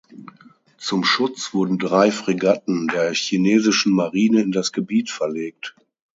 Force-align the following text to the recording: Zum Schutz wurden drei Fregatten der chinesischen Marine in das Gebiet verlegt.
Zum 0.79 1.03
Schutz 1.03 1.53
wurden 1.53 1.77
drei 1.77 2.09
Fregatten 2.09 2.87
der 2.87 3.13
chinesischen 3.13 3.93
Marine 3.93 4.41
in 4.41 4.51
das 4.51 4.71
Gebiet 4.71 5.11
verlegt. 5.11 5.75